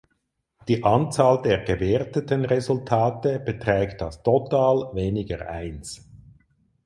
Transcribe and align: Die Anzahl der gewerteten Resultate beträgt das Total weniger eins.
Die 0.67 0.83
Anzahl 0.83 1.43
der 1.43 1.59
gewerteten 1.59 2.43
Resultate 2.45 3.39
beträgt 3.39 4.01
das 4.01 4.23
Total 4.23 4.91
weniger 4.95 5.47
eins. 5.47 6.09